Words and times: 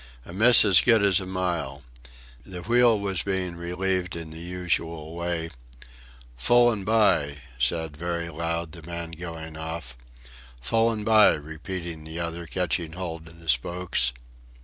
A 0.25 0.33
miss 0.33 0.65
as 0.65 0.81
good 0.81 1.03
as 1.03 1.19
a 1.19 1.27
mile.... 1.27 1.83
The 2.43 2.63
wheel 2.63 2.99
was 2.99 3.21
being 3.21 3.55
relieved 3.55 4.15
in 4.15 4.31
the 4.31 4.39
usual 4.41 5.15
way. 5.15 5.51
"Full 6.37 6.71
and 6.71 6.83
by," 6.83 7.41
said, 7.59 7.95
very 7.95 8.27
loud, 8.29 8.71
the 8.71 8.81
man 8.81 9.11
going 9.11 9.55
off. 9.57 9.95
"Full 10.59 10.89
and 10.89 11.05
by," 11.05 11.33
repeated 11.35 12.03
the 12.03 12.19
other, 12.19 12.47
catching 12.47 12.93
hold 12.93 13.27
of 13.27 13.39
the 13.39 13.47
spokes. 13.47 14.11